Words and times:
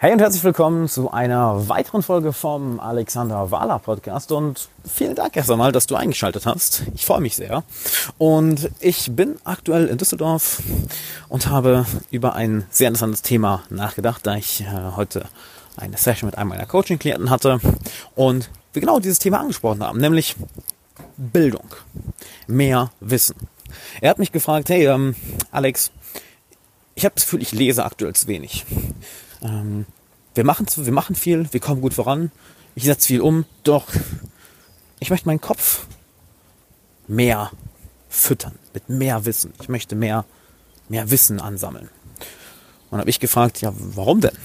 Hey 0.00 0.12
und 0.12 0.20
herzlich 0.20 0.44
willkommen 0.44 0.86
zu 0.86 1.10
einer 1.10 1.68
weiteren 1.68 2.04
Folge 2.04 2.32
vom 2.32 2.78
Alexander 2.78 3.50
Wahler 3.50 3.80
Podcast 3.80 4.30
und 4.30 4.68
vielen 4.88 5.16
Dank 5.16 5.36
erst 5.36 5.50
einmal, 5.50 5.72
dass 5.72 5.88
du 5.88 5.96
eingeschaltet 5.96 6.46
hast. 6.46 6.84
Ich 6.94 7.04
freue 7.04 7.20
mich 7.20 7.34
sehr. 7.34 7.64
Und 8.16 8.70
ich 8.78 9.10
bin 9.16 9.40
aktuell 9.42 9.88
in 9.88 9.98
Düsseldorf 9.98 10.62
und 11.28 11.48
habe 11.48 11.84
über 12.12 12.36
ein 12.36 12.64
sehr 12.70 12.86
interessantes 12.86 13.22
Thema 13.22 13.64
nachgedacht, 13.70 14.24
da 14.24 14.36
ich 14.36 14.60
äh, 14.60 14.66
heute 14.94 15.24
eine 15.76 15.96
Session 15.96 16.28
mit 16.28 16.38
einem 16.38 16.50
meiner 16.50 16.66
Coaching-Klienten 16.66 17.28
hatte 17.28 17.58
und 18.14 18.50
wir 18.74 18.80
genau 18.80 19.00
dieses 19.00 19.18
Thema 19.18 19.40
angesprochen 19.40 19.82
haben, 19.82 19.98
nämlich 19.98 20.36
Bildung, 21.16 21.74
mehr 22.46 22.92
Wissen. 23.00 23.34
Er 24.00 24.10
hat 24.10 24.20
mich 24.20 24.30
gefragt, 24.30 24.68
hey 24.68 24.86
ähm, 24.86 25.16
Alex, 25.50 25.90
ich 26.94 27.04
habe 27.04 27.16
das 27.16 27.24
Gefühl, 27.24 27.42
ich 27.42 27.50
lese 27.50 27.84
aktuell 27.84 28.14
zu 28.14 28.28
wenig. 28.28 28.64
Ähm, 29.42 29.86
wir, 30.34 30.44
machen, 30.44 30.66
wir 30.74 30.92
machen 30.92 31.14
viel, 31.14 31.52
wir 31.52 31.60
kommen 31.60 31.80
gut 31.80 31.94
voran, 31.94 32.30
ich 32.74 32.84
setze 32.84 33.08
viel 33.08 33.20
um, 33.20 33.44
doch 33.64 33.86
ich 35.00 35.10
möchte 35.10 35.26
meinen 35.26 35.40
Kopf 35.40 35.86
mehr 37.06 37.50
füttern, 38.08 38.54
mit 38.74 38.88
mehr 38.88 39.24
Wissen. 39.24 39.52
Ich 39.60 39.68
möchte 39.68 39.96
mehr, 39.96 40.24
mehr 40.88 41.10
Wissen 41.10 41.40
ansammeln. 41.40 41.88
Und 42.90 42.98
habe 42.98 43.10
ich 43.10 43.20
gefragt, 43.20 43.60
ja, 43.60 43.72
warum 43.76 44.20
denn? 44.20 44.36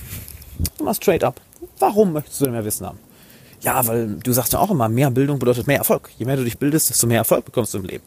Immer 0.79 0.93
straight 0.93 1.23
up. 1.23 1.39
Warum 1.79 2.13
möchtest 2.13 2.39
du 2.41 2.45
denn 2.45 2.53
mehr 2.53 2.65
Wissen 2.65 2.85
haben? 2.85 2.99
Ja, 3.61 3.87
weil 3.87 4.15
du 4.15 4.33
sagst 4.33 4.53
ja 4.53 4.59
auch 4.59 4.69
immer, 4.69 4.89
mehr 4.89 5.09
Bildung 5.09 5.39
bedeutet 5.39 5.67
mehr 5.67 5.77
Erfolg. 5.77 6.11
Je 6.17 6.25
mehr 6.25 6.35
du 6.35 6.43
dich 6.43 6.57
bildest, 6.57 6.89
desto 6.89 7.07
mehr 7.07 7.19
Erfolg 7.19 7.45
bekommst 7.45 7.73
du 7.73 7.77
im 7.77 7.85
Leben. 7.85 8.03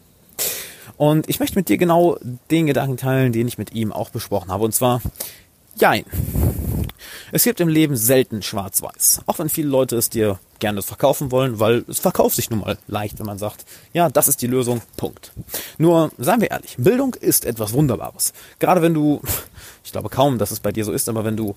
Und 0.99 1.29
ich 1.29 1.41
möchte 1.41 1.57
mit 1.57 1.69
dir 1.69 1.79
genau 1.79 2.19
den 2.51 2.67
Gedanken 2.67 2.97
teilen, 2.97 3.33
den 3.33 3.49
ich 3.49 3.59
mit 3.59 3.73
ihm 3.73 3.93
auch 3.93 4.11
besprochen 4.11 4.51
habe. 4.51 4.65
Und 4.65 4.75
zwar, 4.75 5.01
jein. 5.77 6.05
Es 7.37 7.45
gibt 7.45 7.61
im 7.61 7.69
Leben 7.69 7.99
selten 7.99 8.41
schwarz-weiß. 8.41 9.21
Auch 9.27 9.39
wenn 9.39 9.51
viele 9.51 9.69
Leute 9.69 9.95
es 9.97 10.09
dir 10.09 10.39
gerne 10.59 10.81
verkaufen 10.81 11.31
wollen, 11.31 11.61
weil 11.61 11.85
es 11.87 11.99
verkauft 11.99 12.35
sich 12.35 12.49
nun 12.49 12.61
mal 12.61 12.79
leicht, 12.87 13.19
wenn 13.19 13.27
man 13.27 13.37
sagt, 13.37 13.67
ja, 13.93 14.09
das 14.09 14.27
ist 14.27 14.41
die 14.41 14.47
Lösung, 14.47 14.81
Punkt. 14.97 15.33
Nur, 15.77 16.11
seien 16.17 16.41
wir 16.41 16.51
ehrlich, 16.51 16.77
Bildung 16.79 17.13
ist 17.13 17.45
etwas 17.45 17.75
Wunderbares. 17.75 18.33
Gerade 18.59 18.81
wenn 18.81 18.95
du, 18.95 19.21
ich 19.85 19.93
glaube 19.93 20.09
kaum, 20.09 20.39
dass 20.39 20.51
es 20.51 20.61
bei 20.61 20.73
dir 20.73 20.87
so 20.87 20.93
ist, 20.93 21.11
aber 21.11 21.27
wenn 21.27 21.37
du 21.37 21.57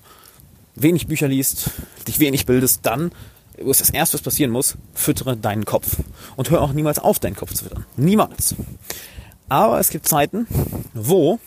wenig 0.74 1.06
Bücher 1.06 1.28
liest, 1.28 1.70
dich 2.06 2.18
wenig 2.20 2.44
bildest, 2.44 2.80
dann 2.84 3.10
ist 3.56 3.80
das 3.80 3.88
erste, 3.88 4.18
was 4.18 4.22
passieren 4.22 4.50
muss, 4.50 4.76
füttere 4.92 5.34
deinen 5.34 5.64
Kopf. 5.64 5.96
Und 6.36 6.50
hör 6.50 6.60
auch 6.60 6.74
niemals 6.74 6.98
auf, 6.98 7.20
deinen 7.20 7.36
Kopf 7.36 7.54
zu 7.54 7.64
füttern. 7.64 7.86
Niemals. 7.96 8.54
Aber 9.48 9.80
es 9.80 9.88
gibt 9.88 10.06
Zeiten, 10.06 10.46
wo 10.92 11.40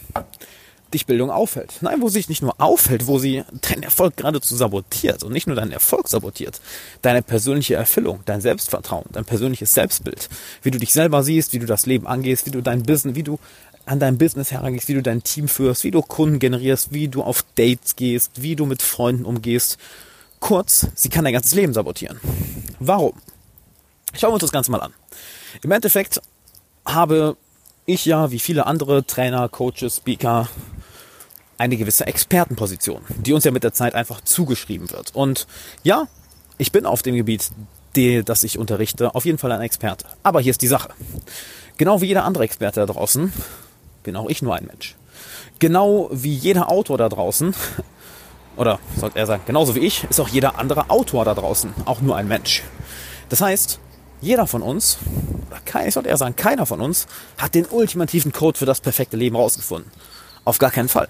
dich 0.94 1.06
Bildung 1.06 1.32
auffällt. 1.32 1.76
Nein, 1.82 2.02
wo 2.02 2.08
sie 2.08 2.20
sich 2.20 2.30
nicht 2.30 2.42
nur 2.42 2.60
auffällt, 2.60 3.08
wo 3.08 3.20
sie 3.20 3.44
deinen 3.70 3.84
Erfolg 3.84 4.18
geradezu 4.18 4.56
sabotiert 4.56 5.24
und 5.24 5.34
nicht 5.34 5.48
nur 5.48 5.56
deinen 5.56 5.72
Erfolg 5.72 6.08
sabotiert, 6.08 6.62
deine 7.02 7.22
persönliche 7.22 7.76
Erfüllung, 7.76 8.22
dein 8.26 8.42
Selbstvertrauen, 8.42 9.06
dein 9.12 9.26
persönliches 9.26 9.74
Selbstbild, 9.74 10.30
wie 10.62 10.72
du 10.72 10.80
dich 10.80 10.94
selber 10.94 11.24
siehst, 11.24 11.54
wie 11.54 11.60
du 11.60 11.66
das 11.66 11.86
Leben 11.86 12.08
angehst, 12.08 12.46
wie 12.46 12.52
du 12.52 12.62
dein 12.62 12.84
Business, 12.84 13.16
wie 13.16 13.24
du 13.24 13.40
an 13.86 14.00
dein 14.00 14.18
Business 14.18 14.52
herangehst, 14.52 14.88
wie 14.88 14.94
du 14.94 15.02
dein 15.02 15.24
Team 15.24 15.48
führst, 15.48 15.84
wie 15.84 15.92
du 15.92 16.02
Kunden 16.02 16.40
generierst, 16.40 16.94
wie 16.94 17.08
du 17.08 17.22
auf 17.22 17.44
Dates 17.56 17.96
gehst, 17.96 18.42
wie 18.42 18.56
du 18.56 18.66
mit 18.66 18.82
Freunden 18.82 19.26
umgehst. 19.26 19.78
Kurz, 20.40 20.88
sie 20.96 21.10
kann 21.10 21.24
dein 21.24 21.34
ganzes 21.34 21.54
Leben 21.54 21.74
sabotieren. 21.74 22.20
Warum? 22.80 23.14
Schauen 24.14 24.30
wir 24.30 24.36
uns 24.36 24.42
das 24.42 24.52
Ganze 24.52 24.72
mal 24.72 24.82
an. 24.82 24.94
Im 25.62 25.72
Endeffekt 25.72 26.22
habe 26.86 27.38
ich 27.86 28.06
ja, 28.06 28.32
wie 28.32 28.40
viele 28.40 28.66
andere 28.66 29.06
Trainer, 29.06 29.50
Coaches, 29.50 29.98
Speaker, 29.98 30.48
eine 31.58 31.78
gewisse 31.78 32.08
Expertenposition, 32.08 33.02
die 33.18 33.34
uns 33.34 33.44
ja 33.44 33.52
mit 33.52 33.64
der 33.64 33.74
Zeit 33.74 33.96
einfach 33.96 34.22
zugeschrieben 34.22 34.92
wird. 34.92 35.16
Und 35.16 35.48
ja, 35.84 36.08
ich 36.58 36.72
bin 36.72 36.86
auf 36.86 37.02
dem 37.02 37.16
Gebiet, 37.16 37.52
die, 37.96 38.24
das 38.24 38.44
ich 38.44 38.58
unterrichte, 38.58 39.14
auf 39.16 39.26
jeden 39.26 39.38
Fall 39.38 39.52
ein 39.52 39.62
Experte. 39.62 40.06
Aber 40.24 40.42
hier 40.42 40.52
ist 40.52 40.62
die 40.62 40.68
Sache. 40.68 40.90
Genau 41.78 42.02
wie 42.02 42.08
jeder 42.08 42.24
andere 42.24 42.44
Experte 42.44 42.80
da 42.80 42.92
draußen, 42.92 43.32
bin 44.04 44.16
auch 44.16 44.30
ich 44.30 44.42
nur 44.42 44.56
ein 44.56 44.66
Mensch. 44.66 44.96
Genau 45.60 46.10
wie 46.12 46.34
jeder 46.34 46.70
Autor 46.70 46.98
da 46.98 47.10
draußen, 47.10 47.54
oder 48.58 48.80
sollte 48.98 49.20
er 49.20 49.26
sagen, 49.26 49.44
genauso 49.46 49.76
wie 49.76 49.80
ich, 49.80 50.04
ist 50.10 50.20
auch 50.20 50.28
jeder 50.28 50.60
andere 50.60 50.90
Autor 50.90 51.26
da 51.26 51.34
draußen 51.34 51.74
auch 51.86 52.02
nur 52.02 52.16
ein 52.16 52.28
Mensch. 52.28 52.64
Das 53.30 53.42
heißt, 53.42 53.80
jeder 54.22 54.48
von 54.48 54.62
uns, 54.62 54.98
oder 55.48 55.86
ich 55.86 55.94
sollte 55.94 56.10
eher 56.10 56.18
sagen, 56.18 56.36
keiner 56.36 56.66
von 56.66 56.80
uns, 56.80 57.08
hat 57.38 57.56
den 57.56 57.66
ultimativen 57.66 58.32
Code 58.32 58.58
für 58.58 58.66
das 58.66 58.80
perfekte 58.80 59.18
Leben 59.18 59.36
rausgefunden. 59.36 59.92
Auf 60.46 60.58
gar 60.58 60.72
keinen 60.72 60.90
Fall. 60.90 61.08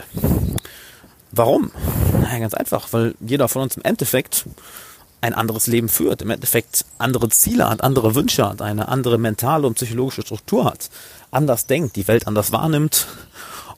Warum? 1.32 1.72
Naja, 2.22 2.40
ganz 2.40 2.54
einfach, 2.54 2.90
weil 2.92 3.16
jeder 3.20 3.48
von 3.48 3.64
uns 3.64 3.76
im 3.76 3.84
Endeffekt 3.84 4.46
ein 5.22 5.34
anderes 5.34 5.68
Leben 5.68 5.90
führt, 5.90 6.22
im 6.22 6.30
Endeffekt 6.30 6.86
andere 6.98 7.30
Ziele 7.30 7.70
hat, 7.70 7.82
andere 7.82 8.14
Wünsche 8.14 8.48
hat, 8.48 8.62
eine 8.62 8.90
andere 8.90 9.18
mentale 9.18 9.66
und 9.66 9.76
psychologische 9.76 10.22
Struktur 10.22 10.66
hat, 10.66 10.90
anders 11.32 11.66
denkt, 11.66 11.96
die 11.96 12.08
Welt 12.08 12.28
anders 12.28 12.52
wahrnimmt 12.52 13.08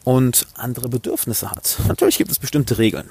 und 0.03 0.47
andere 0.55 0.89
Bedürfnisse 0.89 1.51
hat. 1.51 1.77
Natürlich 1.88 2.17
gibt 2.17 2.31
es 2.31 2.39
bestimmte 2.39 2.77
Regeln, 2.77 3.07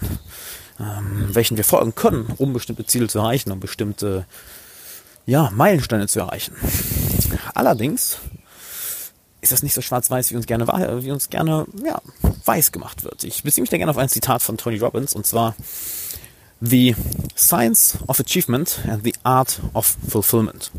ähm, 0.81 1.29
welchen 1.33 1.57
wir 1.57 1.65
folgen 1.65 1.95
können, 1.95 2.27
um 2.37 2.53
bestimmte 2.53 2.85
Ziele 2.85 3.07
zu 3.07 3.21
erreichen, 3.21 3.53
um 3.53 3.61
bestimmte 3.61 4.27
ja, 5.27 5.51
Meilensteine 5.55 6.09
zu 6.09 6.21
erreichen. 6.21 6.55
Allerdings 7.55 8.19
ist 9.41 9.53
das 9.53 9.63
nicht 9.63 9.75
so 9.75 9.81
schwarz-weiß, 9.81 10.33
wie 10.33 10.37
uns 10.37 10.47
gerne, 10.47 10.67
wie 11.03 11.11
uns 11.11 11.31
gerne 11.31 11.67
ja, 11.85 12.01
weiß 12.45 12.73
gemacht 12.73 13.05
wird. 13.05 13.25
Ich 13.25 13.43
beziehe 13.43 13.63
mich 13.63 13.71
da 13.71 13.77
gerne 13.77 13.91
auf 13.91 13.99
ein 13.99 14.09
Zitat 14.09 14.43
von 14.43 14.57
Tony 14.57 14.79
Robbins 14.79 15.15
und 15.15 15.27
zwar 15.27 15.55
The 16.61 16.95
Science 17.37 17.99
of 18.07 18.21
Achievement 18.21 18.81
and 18.89 19.05
the 19.05 19.15
Art 19.23 19.61
of 19.75 19.97
Fulfillment. 20.09 20.71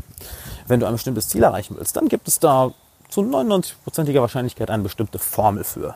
Wenn 0.66 0.80
du 0.80 0.86
ein 0.86 0.92
bestimmtes 0.92 1.28
Ziel 1.28 1.42
erreichen 1.42 1.76
willst, 1.78 1.96
dann 1.96 2.08
gibt 2.08 2.28
es 2.28 2.38
da 2.38 2.72
zu 3.08 3.20
99%iger 3.20 4.20
Wahrscheinlichkeit 4.20 4.70
eine 4.70 4.82
bestimmte 4.82 5.18
Formel 5.18 5.64
für. 5.64 5.94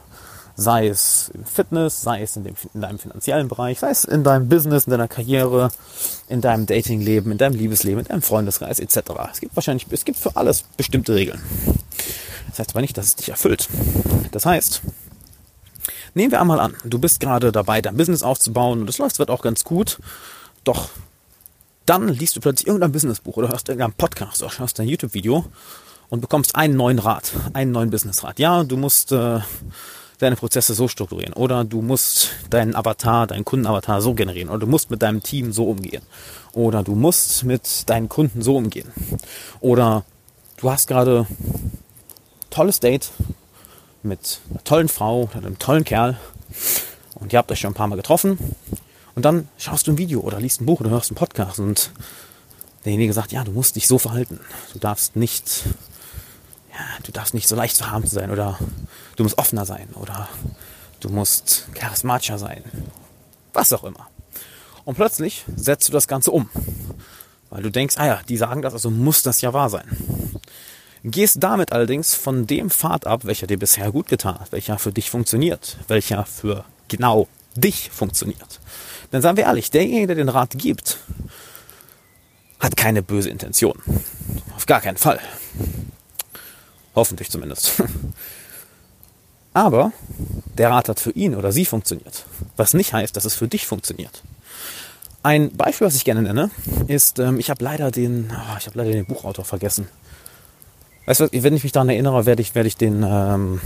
Sei 0.57 0.89
es 0.89 1.31
im 1.35 1.45
Fitness, 1.45 2.03
sei 2.03 2.23
es 2.23 2.37
in, 2.37 2.45
dem, 2.45 2.55
in 2.75 2.83
deinem 2.83 2.99
finanziellen 2.99 3.49
Bereich, 3.49 3.79
sei 3.81 3.91
es 3.91 4.05
in 4.05 4.23
deinem 4.23 4.49
Business, 4.49 4.85
in 4.85 4.91
deiner 4.91 5.09
Karriere, 5.09 5.71
in 6.29 6.41
deinem 6.41 6.67
Datingleben, 6.67 7.33
in 7.33 7.39
deinem 7.39 7.57
Liebesleben, 7.57 8.01
in 8.01 8.07
deinem 8.07 8.23
Freundeskreis 8.23 8.79
etc. 8.79 8.99
Es 9.33 9.41
gibt 9.41 9.57
wahrscheinlich, 9.57 9.87
es 9.91 10.05
gibt 10.05 10.19
für 10.19 10.37
alles 10.37 10.63
bestimmte 10.77 11.15
Regeln. 11.15 11.41
Das 12.51 12.59
heißt 12.59 12.71
aber 12.71 12.83
nicht, 12.83 12.97
dass 12.97 13.07
es 13.07 13.17
dich 13.17 13.31
erfüllt. 13.31 13.69
Das 14.33 14.45
heißt, 14.45 14.83
nehmen 16.15 16.33
wir 16.33 16.41
einmal 16.41 16.61
an, 16.61 16.75
du 16.85 16.99
bist 16.99 17.21
gerade 17.21 17.53
dabei, 17.53 17.81
dein 17.81 17.97
Business 17.97 18.23
aufzubauen 18.23 18.81
und 18.81 18.87
das 18.87 18.99
läuft 18.99 19.19
wird 19.19 19.31
auch 19.31 19.43
ganz 19.43 19.65
gut, 19.65 19.99
doch 20.65 20.89
dann 21.87 22.09
liest 22.09 22.37
du 22.37 22.41
plötzlich 22.41 22.67
irgendein 22.67 22.93
Businessbuch 22.93 23.37
oder 23.37 23.49
hörst 23.49 23.69
irgendeinen 23.69 23.95
Podcast 23.95 24.43
oder 24.43 24.59
hörst 24.59 24.79
ein 24.81 24.89
YouTube-Video 24.89 25.45
und 26.09 26.21
bekommst 26.21 26.55
einen 26.55 26.77
neuen 26.77 26.99
Rat, 26.99 27.33
einen 27.53 27.73
neuen 27.73 27.91
Businessrat. 27.91 28.39
Ja, 28.39 28.63
du 28.65 28.77
musst 28.77 29.13
äh, 29.13 29.41
deine 30.19 30.37
Prozesse 30.37 30.75
so 30.75 30.87
strukturieren 30.89 31.33
oder 31.33 31.65
du 31.65 31.83
musst 31.83 32.31
deinen 32.51 32.77
Avatar, 32.77 33.27
deinen 33.27 33.45
Kundenavatar 33.45 34.03
so 34.03 34.15
generieren 34.15 34.51
oder 34.51 34.61
du 34.61 34.67
musst 34.67 34.91
mit 34.91 35.03
deinem 35.03 35.23
Team 35.23 35.53
so 35.53 35.65
umgehen 35.65 36.03
oder 36.53 36.83
du 36.83 36.95
musst 36.95 37.45
mit 37.45 37.89
deinen 37.89 38.09
Kunden 38.09 38.43
so 38.43 38.57
umgehen 38.57 38.89
oder 39.61 40.05
du 40.59 40.71
hast 40.71 40.87
gerade 40.87 41.27
tolles 42.51 42.81
Date 42.81 43.11
mit 44.03 44.41
einer 44.51 44.65
tollen 44.65 44.89
Frau 44.89 45.23
oder 45.23 45.47
einem 45.47 45.59
tollen 45.59 45.85
Kerl 45.85 46.19
und 47.15 47.33
ihr 47.33 47.39
habt 47.39 47.51
euch 47.53 47.61
schon 47.61 47.73
ein 47.73 47.75
paar 47.75 47.89
Mal 47.89 47.97
getroffen 47.97 48.39
und 49.15 49.25
dann 49.25 49.49
schaust 49.59 49.87
du 49.87 49.93
ein 49.93 49.99
Video 49.99 50.21
oder 50.21 50.41
liest 50.41 50.61
ein 50.61 50.67
Buch 50.67 50.81
oder 50.81 50.91
hörst 50.91 51.11
einen 51.11 51.17
Podcast 51.17 51.59
und 51.59 51.91
derjenige 52.85 53.13
sagt, 53.13 53.33
ja, 53.33 53.45
du 53.45 53.53
musst 53.53 53.77
dich 53.77 53.87
so 53.87 53.99
verhalten. 53.99 54.41
Du 54.73 54.79
darfst 54.79 55.17
nicht, 55.17 55.65
ja, 56.73 56.85
du 57.03 57.13
darfst 57.13 57.35
nicht 57.35 57.49
so 57.49 57.57
leicht 57.57 57.77
zu 57.77 57.91
haben 57.91 58.07
sein 58.07 58.31
oder 58.31 58.59
du 59.17 59.23
musst 59.23 59.39
offener 59.39 59.67
sein 59.67 59.89
oder 59.95 60.29
du 61.01 61.09
musst 61.09 61.67
charismatischer 61.75 62.39
sein. 62.39 62.65
Was 63.53 63.73
auch 63.73 63.85
immer. 63.85 64.09
Und 64.85 64.95
plötzlich 64.95 65.45
setzt 65.57 65.89
du 65.89 65.93
das 65.93 66.09
Ganze 66.09 66.31
um. 66.31 66.49
Weil 67.51 67.63
du 67.63 67.71
denkst, 67.71 67.97
ah 67.99 68.07
ja, 68.07 68.21
die 68.29 68.37
sagen 68.37 68.63
das, 68.63 68.73
also 68.73 68.91
muss 68.91 69.23
das 69.23 69.41
ja 69.41 69.53
wahr 69.53 69.71
sein. 69.71 69.85
Gehst 71.03 71.43
damit 71.43 71.73
allerdings 71.73 72.15
von 72.15 72.47
dem 72.47 72.71
Pfad 72.71 73.07
ab, 73.07 73.25
welcher 73.25 73.47
dir 73.47 73.59
bisher 73.59 73.91
gut 73.91 74.09
getan 74.09 74.39
hat, 74.39 74.53
welcher 74.53 74.79
für 74.79 74.93
dich 74.93 75.11
funktioniert, 75.11 75.79
welcher 75.89 76.27
für 76.27 76.65
genau 76.89 77.27
dich 77.55 77.91
funktioniert. 77.91 78.61
Denn 79.13 79.23
sagen 79.23 79.37
wir 79.37 79.45
ehrlich, 79.45 79.71
derjenige, 79.71 80.09
der 80.09 80.17
den 80.17 80.29
Rat 80.29 80.51
gibt, 80.57 80.99
hat 82.61 82.77
keine 82.77 83.03
böse 83.03 83.31
Intention. 83.31 83.79
Auf 84.55 84.67
gar 84.67 84.81
keinen 84.81 84.99
Fall. 84.99 85.21
Hoffentlich 86.95 87.31
zumindest. 87.31 87.83
Aber 89.55 89.93
der 90.59 90.71
Rat 90.71 90.89
hat 90.89 91.01
für 91.01 91.11
ihn 91.13 91.35
oder 91.35 91.51
sie 91.51 91.65
funktioniert. 91.65 92.25
Was 92.57 92.75
nicht 92.75 92.93
heißt, 92.93 93.17
dass 93.17 93.25
es 93.25 93.35
für 93.35 93.49
dich 93.49 93.67
funktioniert. 93.67 94.23
Ein 95.23 95.51
Beispiel, 95.57 95.87
was 95.87 95.97
ich 95.97 96.05
gerne 96.05 96.23
nenne, 96.23 96.51
ist, 96.87 97.19
ähm, 97.19 97.39
ich 97.39 97.51
habe 97.51 97.65
leider 97.65 97.91
den, 97.91 98.31
oh, 98.31 98.57
ich 98.59 98.67
habe 98.67 98.79
leider 98.79 98.93
den 98.93 99.07
Buchautor 99.07 99.45
vergessen. 99.45 99.89
Weißt 101.11 101.19
du, 101.19 101.29
wenn 101.33 101.57
ich 101.57 101.65
mich 101.65 101.73
daran 101.73 101.89
erinnere, 101.89 102.25
werde 102.25 102.41
ich, 102.41 102.55
werde 102.55 102.69
ich 102.69 102.77
den, 102.77 103.03
ähm, 103.03 103.61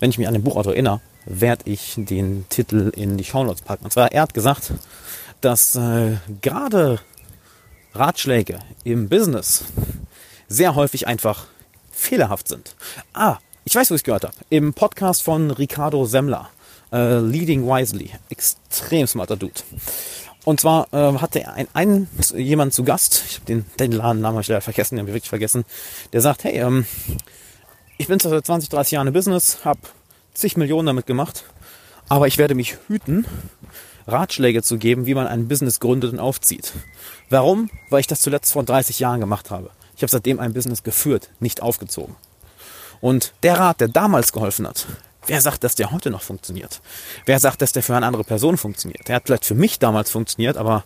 wenn 0.00 0.10
ich 0.10 0.18
mich 0.18 0.26
an 0.26 0.34
den 0.34 0.42
Buchautor 0.42 0.72
erinnere, 0.72 1.00
werde 1.26 1.70
ich 1.70 1.94
den 1.96 2.44
Titel 2.48 2.90
in 2.96 3.16
die 3.16 3.22
Shownotes 3.22 3.62
packen. 3.62 3.84
Und 3.84 3.92
zwar, 3.92 4.10
er 4.10 4.22
hat 4.22 4.34
gesagt, 4.34 4.72
dass 5.40 5.76
äh, 5.76 6.16
gerade 6.42 6.98
Ratschläge 7.94 8.58
im 8.82 9.08
Business 9.08 9.62
sehr 10.48 10.74
häufig 10.74 11.06
einfach 11.06 11.46
fehlerhaft 11.92 12.48
sind. 12.48 12.74
Ah, 13.12 13.38
ich 13.64 13.76
weiß, 13.76 13.90
wo 13.90 13.94
ich 13.94 14.00
es 14.00 14.04
gehört 14.04 14.24
habe. 14.24 14.34
Im 14.50 14.74
Podcast 14.74 15.22
von 15.22 15.52
Ricardo 15.52 16.04
Semmler, 16.04 16.50
äh, 16.92 17.20
Leading 17.20 17.64
Wisely. 17.64 18.10
Extrem 18.28 19.06
smarter 19.06 19.36
Dude. 19.36 19.60
Und 20.44 20.60
zwar 20.60 20.92
äh, 20.92 21.18
hatte 21.18 21.48
ein, 21.48 21.68
ein, 21.72 22.08
jemand 22.34 22.74
zu 22.74 22.84
Gast, 22.84 23.24
ich 23.26 23.36
habe 23.36 23.46
den, 23.46 23.66
den 23.78 23.92
Ladennamen 23.92 24.34
habe 24.34 24.42
ich 24.42 24.48
leider 24.48 24.60
vergessen, 24.60 24.96
den 24.96 25.00
habe 25.00 25.10
ich 25.10 25.14
wirklich 25.14 25.30
vergessen, 25.30 25.64
der 26.12 26.20
sagt, 26.20 26.44
hey, 26.44 26.58
ähm, 26.58 26.86
ich 27.96 28.08
bin 28.08 28.18
seit 28.18 28.44
20, 28.44 28.68
30 28.68 28.92
Jahren 28.92 29.06
im 29.06 29.14
Business, 29.14 29.64
habe 29.64 29.80
zig 30.34 30.56
Millionen 30.56 30.86
damit 30.86 31.06
gemacht, 31.06 31.44
aber 32.08 32.26
ich 32.26 32.36
werde 32.36 32.54
mich 32.54 32.76
hüten, 32.88 33.26
Ratschläge 34.06 34.62
zu 34.62 34.76
geben, 34.76 35.06
wie 35.06 35.14
man 35.14 35.26
ein 35.26 35.48
Business 35.48 35.80
gründet 35.80 36.12
und 36.12 36.18
aufzieht. 36.18 36.72
Warum? 37.30 37.70
Weil 37.88 38.00
ich 38.00 38.06
das 38.06 38.20
zuletzt 38.20 38.52
vor 38.52 38.64
30 38.64 38.98
Jahren 38.98 39.20
gemacht 39.20 39.50
habe. 39.50 39.70
Ich 39.96 40.02
habe 40.02 40.10
seitdem 40.10 40.40
ein 40.40 40.52
Business 40.52 40.82
geführt, 40.82 41.30
nicht 41.40 41.62
aufgezogen. 41.62 42.16
Und 43.00 43.32
der 43.42 43.58
Rat, 43.58 43.80
der 43.80 43.88
damals 43.88 44.32
geholfen 44.32 44.66
hat, 44.66 44.86
wer 45.26 45.40
sagt, 45.40 45.64
dass 45.64 45.74
der 45.74 45.90
heute 45.90 46.10
noch 46.10 46.22
funktioniert? 46.22 46.80
Wer 47.26 47.38
sagt, 47.38 47.62
dass 47.62 47.72
der 47.72 47.82
für 47.82 47.96
eine 47.96 48.06
andere 48.06 48.24
Person 48.24 48.56
funktioniert? 48.56 49.08
Der 49.08 49.16
hat 49.16 49.24
vielleicht 49.26 49.44
für 49.44 49.54
mich 49.54 49.78
damals 49.78 50.10
funktioniert, 50.10 50.56
aber 50.56 50.84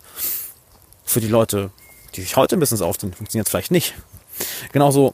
für 1.03 1.21
die 1.21 1.27
Leute, 1.27 1.71
die 2.15 2.21
sich 2.21 2.35
heute 2.35 2.55
ein 2.55 2.59
Business 2.59 2.81
aufziehen, 2.81 3.13
funktioniert 3.13 3.47
es 3.47 3.51
vielleicht 3.51 3.71
nicht. 3.71 3.95
Genauso 4.71 5.13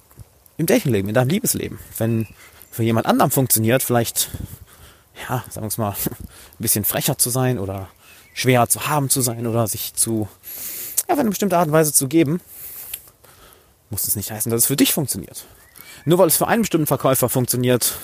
im 0.58 0.66
Datingleben, 0.66 1.10
in 1.10 1.16
deinem 1.16 1.30
Liebesleben. 1.30 1.80
Wenn 1.98 2.28
für 2.72 2.84
jemand 2.84 3.08
anderem 3.08 3.32
funktioniert, 3.32 3.84
vielleicht, 3.84 4.30
ja, 5.30 5.44
sagen 5.50 5.66
wir 5.66 5.68
es 5.68 5.78
mal, 5.78 5.96
ein 6.06 6.28
bisschen 6.60 6.86
frecher 6.86 7.18
zu 7.18 7.30
sein 7.30 7.60
oder 7.60 7.90
schwerer 8.34 8.68
zu 8.68 8.88
haben 8.88 9.10
zu 9.10 9.22
sein 9.22 9.48
oder 9.48 9.68
sich 9.68 9.94
zu, 9.94 10.28
ja, 11.08 11.14
auf 11.14 11.20
eine 11.20 11.30
bestimmte 11.30 11.58
Art 11.58 11.68
und 11.68 11.74
Weise 11.74 11.94
zu 11.94 12.08
geben, 12.08 12.42
muss 13.90 14.08
es 14.08 14.16
nicht 14.16 14.32
heißen, 14.32 14.52
dass 14.52 14.64
es 14.64 14.68
für 14.68 14.76
dich 14.76 14.94
funktioniert. 14.94 15.46
Nur 16.06 16.20
weil 16.20 16.28
es 16.28 16.38
für 16.38 16.48
einen 16.48 16.62
bestimmten 16.62 16.86
Verkäufer 16.86 17.30
funktioniert, 17.30 17.98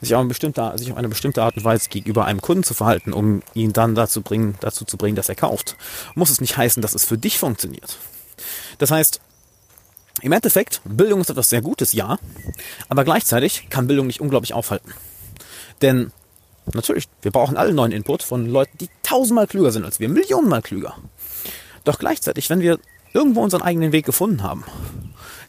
sich 0.00 0.14
auf, 0.14 0.20
eine 0.20 0.28
bestimmte, 0.28 0.72
sich 0.76 0.92
auf 0.92 0.98
eine 0.98 1.08
bestimmte 1.08 1.42
Art 1.42 1.56
und 1.56 1.64
Weise 1.64 1.88
gegenüber 1.88 2.26
einem 2.26 2.42
Kunden 2.42 2.62
zu 2.62 2.74
verhalten, 2.74 3.14
um 3.14 3.42
ihn 3.54 3.72
dann 3.72 3.94
dazu, 3.94 4.20
bringen, 4.20 4.56
dazu 4.60 4.84
zu 4.84 4.98
bringen, 4.98 5.16
dass 5.16 5.30
er 5.30 5.34
kauft, 5.36 5.76
muss 6.14 6.30
es 6.30 6.40
nicht 6.40 6.56
heißen, 6.56 6.82
dass 6.82 6.94
es 6.94 7.06
für 7.06 7.16
dich 7.16 7.38
funktioniert. 7.38 7.96
Das 8.78 8.90
heißt, 8.90 9.20
im 10.20 10.32
Endeffekt, 10.32 10.82
Bildung 10.84 11.20
ist 11.20 11.30
etwas 11.30 11.48
sehr 11.48 11.62
Gutes, 11.62 11.92
ja, 11.92 12.18
aber 12.88 13.04
gleichzeitig 13.04 13.68
kann 13.70 13.86
Bildung 13.86 14.06
nicht 14.06 14.20
unglaublich 14.20 14.52
aufhalten. 14.54 14.92
Denn 15.82 16.12
natürlich, 16.74 17.08
wir 17.22 17.30
brauchen 17.30 17.56
alle 17.56 17.72
neuen 17.72 17.92
Input 17.92 18.22
von 18.22 18.46
Leuten, 18.46 18.76
die 18.78 18.88
tausendmal 19.02 19.46
klüger 19.46 19.72
sind 19.72 19.84
als 19.84 20.00
wir, 20.00 20.08
millionenmal 20.08 20.62
klüger. 20.62 20.96
Doch 21.84 21.98
gleichzeitig, 21.98 22.50
wenn 22.50 22.60
wir 22.60 22.78
irgendwo 23.12 23.42
unseren 23.42 23.62
eigenen 23.62 23.92
Weg 23.92 24.04
gefunden 24.04 24.42
haben, 24.42 24.64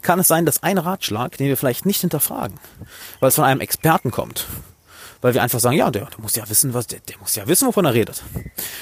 kann 0.02 0.20
es 0.20 0.28
sein, 0.28 0.46
dass 0.46 0.64
ein 0.64 0.78
Ratschlag, 0.78 1.38
den 1.38 1.48
wir 1.48 1.58
vielleicht 1.58 1.86
nicht 1.86 2.02
hinterfragen, 2.02 2.60
weil 3.20 3.30
es 3.30 3.36
von 3.36 3.44
einem 3.44 3.62
Experten 3.62 4.12
kommt, 4.12 4.48
weil 5.22 5.34
wir 5.34 5.44
einfach 5.44 5.60
sagen, 5.60 5.76
ja, 5.76 5.92
der, 5.92 6.06
der 6.06 6.20
muss 6.20 6.36
ja 6.36 6.48
wissen, 6.50 6.74
was, 6.74 6.88
der, 6.88 7.00
der 7.00 7.18
muss 7.20 7.36
ja 7.36 7.48
wissen, 7.48 7.68
wovon 7.68 7.86
er 7.86 7.94
redet, 7.94 8.24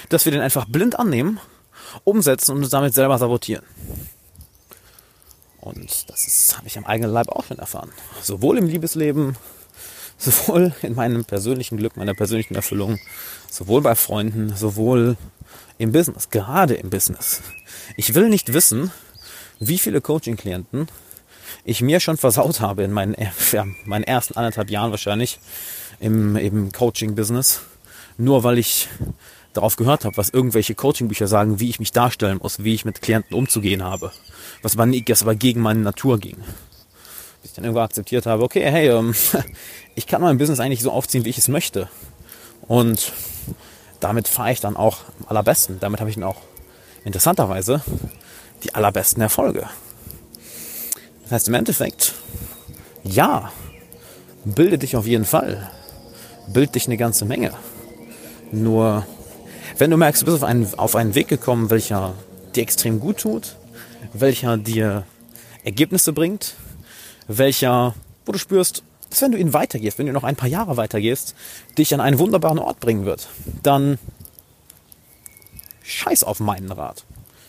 dass 0.10 0.26
wir 0.26 0.32
den 0.32 0.42
einfach 0.42 0.66
blind 0.66 1.00
annehmen, 1.00 1.40
umsetzen 2.04 2.52
und 2.52 2.64
uns 2.64 2.70
damit 2.70 2.94
selber 2.94 3.18
sabotieren. 3.18 3.66
Und 5.66 6.10
das 6.10 6.54
habe 6.58 6.68
ich 6.68 6.78
am 6.78 6.86
eigenen 6.86 7.12
Leib 7.12 7.30
auch 7.30 7.46
schon 7.46 7.58
erfahren. 7.58 7.92
Sowohl 8.22 8.60
im 8.60 8.68
Liebesleben, 8.68 9.36
sowohl 10.18 10.74
in 10.84 10.94
meinem 10.94 11.26
persönlichen 11.26 11.78
Glück, 11.78 11.98
meiner 11.98 12.14
persönlichen 12.14 12.56
Erfüllung, 12.56 13.00
sowohl 13.50 13.82
bei 13.82 13.96
Freunden, 13.96 14.56
sowohl 14.56 15.18
im 15.78 15.92
Business, 15.92 16.30
gerade 16.30 16.76
im 16.76 16.90
Business. 16.90 17.42
Ich 17.98 18.14
will 18.14 18.30
nicht 18.30 18.54
wissen, 18.54 18.92
wie 19.60 19.78
viele 19.78 20.02
Coaching-Klienten 20.02 20.88
ich 21.63 21.81
mir 21.81 22.00
schon 22.00 22.18
versaut 22.18 22.60
habe 22.60 22.84
in 22.84 22.92
meinen, 22.92 23.16
ja, 23.52 23.66
meinen 23.86 24.04
ersten 24.04 24.36
anderthalb 24.38 24.69
Jahren 24.69 24.92
wahrscheinlich 24.92 25.40
im, 26.00 26.36
im 26.36 26.72
Coaching-Business, 26.72 27.62
nur 28.18 28.44
weil 28.44 28.57
ich 28.57 28.88
darauf 29.54 29.75
gehört 29.78 30.06
habe, 30.06 30.18
was 30.18 30.30
irgendwelche 30.30 30.75
Coaching-Bücher 30.75 31.28
sagen, 31.28 31.60
wie 31.60 31.69
ich 31.69 31.80
mich 31.80 31.92
darstellen 31.92 32.40
muss, 32.42 32.63
wie 32.63 32.74
ich 32.74 32.86
mit 32.86 33.02
Klienten 33.02 33.36
umzugehen 33.36 33.84
habe, 33.84 34.12
was 34.62 34.78
aber, 34.78 34.92
was 34.92 35.22
aber 35.22 35.36
gegen 35.36 35.62
meine 35.62 35.80
Natur 35.80 36.19
ging. 36.19 36.38
Bis 37.42 37.52
ich 37.52 37.54
dann 37.54 37.63
irgendwo 37.63 37.81
akzeptiert 37.81 38.25
habe, 38.25 38.44
okay, 38.44 38.69
hey, 38.69 38.90
ähm, 38.90 39.16
ich 39.96 40.07
kann 40.07 40.22
mein 40.22 40.38
Business 40.38 40.60
eigentlich 40.60 40.81
so 40.81 40.92
aufziehen, 40.92 41.25
wie 41.25 41.30
ich 41.30 41.38
es 41.38 41.48
möchte. 41.48 41.90
Und 42.68 43.13
damit 44.00 44.28
fahre 44.28 44.52
ich 44.52 44.60
dann 44.60 44.75
auch 44.75 45.00
am 45.19 45.28
allerbesten. 45.28 45.80
Damit 45.80 46.00
habe 46.00 46.10
ich 46.10 46.16
dann 46.16 46.25
auch 46.25 46.42
interessanterweise 47.06 47.81
die 48.63 48.74
allerbesten 48.75 49.22
Erfolge. 49.22 49.69
Das 51.24 51.31
heißt 51.31 51.48
im 51.48 51.54
Endeffekt, 51.56 52.13
ja, 53.04 53.52
bilde 54.44 54.78
dich 54.78 54.96
auf 54.96 55.06
jeden 55.06 55.25
Fall. 55.25 55.69
Bild 56.48 56.75
dich 56.75 56.88
eine 56.88 56.98
ganze 56.98 57.25
Menge. 57.25 57.52
Nur 58.52 59.06
wenn 59.78 59.92
du 59.92 59.98
merkst, 59.98 60.22
du 60.22 60.25
bist 60.25 60.38
auf 60.38 60.44
einen, 60.44 60.74
auf 60.75 60.96
einen 60.96 61.16
Weg 61.16 61.28
gekommen, 61.28 61.69
welcher 61.69 62.13
dir 62.56 62.63
extrem 62.63 63.00
gut 63.00 63.18
tut, 63.18 63.56
welcher 64.13 64.57
dir 64.57 65.04
Ergebnisse 65.63 66.13
bringt, 66.13 66.56
welcher, 67.28 67.96
wo 68.25 68.31
du 68.31 68.38
spürst, 68.38 68.84
dass 69.10 69.22
wenn 69.22 69.31
du 69.31 69.38
ihn 69.38 69.54
weitergehst, 69.54 69.98
wenn 69.98 70.06
du 70.06 70.13
noch 70.13 70.24
ein 70.24 70.36
paar 70.36 70.50
Jahre 70.50 70.78
weitergehst, 70.78 71.36
dich 71.78 71.94
an 71.94 72.02
einen 72.02 72.19
wunderbaren 72.19 72.60
Ort 72.60 72.80
bringen 72.80 73.06
wird, 73.06 73.28
dann 73.63 73.98
scheiß 75.84 76.24
auf 76.24 76.40
meinen 76.40 76.72
Rat. 76.72 77.06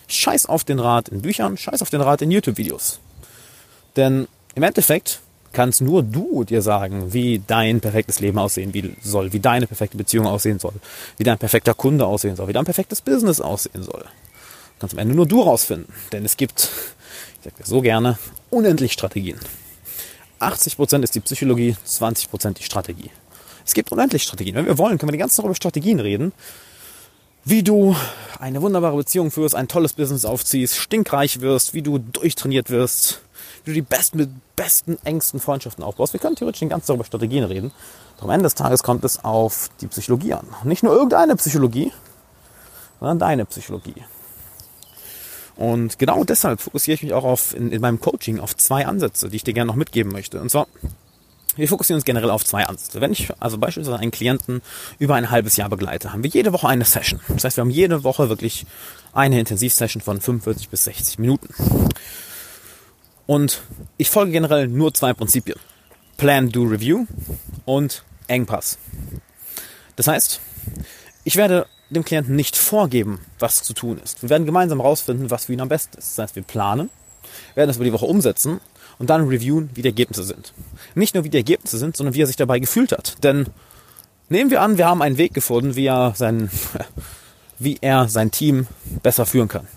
Scheiß 0.07 0.45
auf 0.45 0.63
den 0.63 0.79
Rat 0.79 1.09
in 1.09 1.21
Büchern, 1.21 1.57
scheiß 1.57 1.81
auf 1.81 1.89
den 1.89 2.01
Rat 2.01 2.21
in 2.21 2.31
YouTube-Videos. 2.31 2.99
Denn 3.95 4.27
im 4.55 4.63
Endeffekt 4.63 5.19
kannst 5.53 5.81
nur 5.81 6.03
du 6.03 6.43
dir 6.43 6.61
sagen, 6.61 7.13
wie 7.13 7.41
dein 7.45 7.81
perfektes 7.81 8.19
Leben 8.19 8.37
aussehen 8.37 8.71
soll, 9.01 9.33
wie 9.33 9.39
deine 9.39 9.67
perfekte 9.67 9.97
Beziehung 9.97 10.27
aussehen 10.27 10.59
soll, 10.59 10.73
wie 11.17 11.23
dein 11.23 11.37
perfekter 11.37 11.73
Kunde 11.73 12.05
aussehen 12.05 12.35
soll, 12.35 12.47
wie 12.47 12.53
dein 12.53 12.65
perfektes 12.65 13.01
Business 13.01 13.41
aussehen 13.41 13.83
soll. 13.83 14.05
Kannst 14.79 14.93
am 14.93 14.99
Ende 14.99 15.15
nur 15.15 15.25
du 15.25 15.41
rausfinden. 15.41 15.91
Denn 16.11 16.25
es 16.25 16.37
gibt, 16.37 16.69
ich 17.39 17.43
sage 17.43 17.55
dir 17.57 17.65
so 17.65 17.81
gerne, 17.81 18.19
unendlich 18.49 18.93
Strategien. 18.93 19.39
80% 20.39 21.03
ist 21.03 21.15
die 21.15 21.19
Psychologie, 21.21 21.75
20% 21.87 22.53
die 22.53 22.63
Strategie. 22.63 23.09
Es 23.65 23.73
gibt 23.73 23.91
unendlich 23.91 24.23
Strategien. 24.23 24.55
Wenn 24.55 24.67
wir 24.67 24.77
wollen, 24.77 24.97
können 24.97 25.09
wir 25.09 25.13
die 25.13 25.17
ganze 25.17 25.37
Zeit 25.37 25.45
über 25.45 25.55
Strategien 25.55 25.99
reden. 25.99 26.31
Wie 27.49 27.63
du 27.63 27.95
eine 28.41 28.61
wunderbare 28.61 28.97
Beziehung 28.97 29.31
führst, 29.31 29.55
ein 29.55 29.69
tolles 29.69 29.93
Business 29.93 30.25
aufziehst, 30.25 30.75
stinkreich 30.75 31.39
wirst, 31.39 31.73
wie 31.73 31.81
du 31.81 31.97
durchtrainiert 31.97 32.69
wirst, 32.69 33.21
wie 33.63 33.69
du 33.71 33.75
die 33.75 33.81
besten, 33.81 34.17
mit 34.17 34.29
besten, 34.57 34.97
engsten 35.05 35.39
Freundschaften 35.39 35.81
aufbaust. 35.81 36.11
Wir 36.11 36.19
können 36.19 36.35
theoretisch 36.35 36.59
den 36.59 36.67
ganzen 36.67 36.87
Tag 36.87 36.95
über 36.95 37.05
Strategien 37.05 37.45
reden. 37.45 37.71
Doch 38.17 38.25
am 38.25 38.31
Ende 38.31 38.43
des 38.43 38.55
Tages 38.55 38.83
kommt 38.83 39.05
es 39.05 39.23
auf 39.23 39.69
die 39.79 39.87
Psychologie 39.87 40.33
an. 40.33 40.45
Nicht 40.65 40.83
nur 40.83 40.91
irgendeine 40.91 41.37
Psychologie, 41.37 41.93
sondern 42.99 43.19
deine 43.19 43.45
Psychologie. 43.45 44.03
Und 45.55 45.97
genau 45.99 46.25
deshalb 46.25 46.59
fokussiere 46.59 46.95
ich 46.95 47.03
mich 47.03 47.13
auch 47.13 47.23
auf, 47.23 47.55
in, 47.55 47.71
in 47.71 47.79
meinem 47.79 48.01
Coaching 48.01 48.41
auf 48.41 48.57
zwei 48.57 48.85
Ansätze, 48.85 49.29
die 49.29 49.37
ich 49.37 49.45
dir 49.45 49.53
gerne 49.53 49.67
noch 49.67 49.77
mitgeben 49.77 50.11
möchte. 50.11 50.41
Und 50.41 50.51
zwar, 50.51 50.67
wir 51.57 51.67
fokussieren 51.67 51.97
uns 51.97 52.05
generell 52.05 52.29
auf 52.29 52.45
zwei 52.45 52.65
Ansätze. 52.65 53.01
Wenn 53.01 53.11
ich 53.11 53.29
also 53.39 53.57
beispielsweise 53.57 53.99
einen 53.99 54.11
Klienten 54.11 54.61
über 54.99 55.15
ein 55.15 55.29
halbes 55.29 55.57
Jahr 55.57 55.69
begleite, 55.69 56.13
haben 56.13 56.23
wir 56.23 56.29
jede 56.29 56.53
Woche 56.53 56.67
eine 56.67 56.85
Session. 56.85 57.19
Das 57.27 57.43
heißt, 57.43 57.57
wir 57.57 57.61
haben 57.61 57.71
jede 57.71 58.03
Woche 58.03 58.29
wirklich 58.29 58.65
eine 59.13 59.39
Intensivsession 59.39 60.01
von 60.01 60.21
45 60.21 60.69
bis 60.69 60.83
60 60.85 61.19
Minuten. 61.19 61.53
Und 63.25 63.61
ich 63.97 64.09
folge 64.09 64.31
generell 64.31 64.67
nur 64.67 64.93
zwei 64.93 65.13
Prinzipien. 65.13 65.59
Plan, 66.17 66.49
Do, 66.49 66.63
Review 66.63 67.05
und 67.65 68.03
Engpass. 68.27 68.77
Das 69.95 70.07
heißt, 70.07 70.39
ich 71.23 71.35
werde 71.35 71.67
dem 71.89 72.03
Klienten 72.03 72.35
nicht 72.35 72.55
vorgeben, 72.55 73.19
was 73.39 73.63
zu 73.63 73.73
tun 73.73 73.99
ist. 74.03 74.21
Wir 74.21 74.29
werden 74.29 74.45
gemeinsam 74.45 74.79
herausfinden, 74.79 75.29
was 75.29 75.45
für 75.45 75.53
ihn 75.53 75.61
am 75.61 75.69
besten 75.69 75.97
ist. 75.97 76.17
Das 76.17 76.23
heißt, 76.23 76.35
wir 76.35 76.43
planen, 76.43 76.89
werden 77.55 77.67
das 77.67 77.77
über 77.77 77.85
die 77.85 77.93
Woche 77.93 78.05
umsetzen 78.05 78.59
und 78.99 79.09
dann 79.09 79.27
reviewen, 79.27 79.69
wie 79.73 79.81
die 79.81 79.89
Ergebnisse 79.89 80.23
sind. 80.23 80.53
Nicht 80.95 81.15
nur, 81.15 81.23
wie 81.23 81.29
die 81.29 81.37
Ergebnisse 81.37 81.77
sind, 81.77 81.95
sondern 81.97 82.15
wie 82.15 82.21
er 82.21 82.27
sich 82.27 82.35
dabei 82.35 82.59
gefühlt 82.59 82.91
hat. 82.91 83.23
Denn 83.23 83.47
nehmen 84.29 84.49
wir 84.49 84.61
an, 84.61 84.77
wir 84.77 84.87
haben 84.87 85.01
einen 85.01 85.17
Weg 85.17 85.33
gefunden, 85.33 85.75
wie 85.75 85.85
er 85.85 86.13
sein, 86.15 86.49
wie 87.59 87.77
er 87.81 88.09
sein 88.09 88.31
Team 88.31 88.67
besser 89.03 89.25
führen 89.25 89.47
kann. 89.47 89.67